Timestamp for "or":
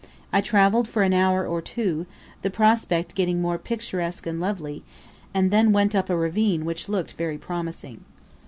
1.45-1.61